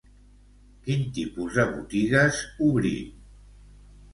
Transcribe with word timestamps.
Quin 0.87 1.03
tipus 1.17 1.59
de 1.59 1.65
botigues 1.73 2.41
obrí? 2.71 2.95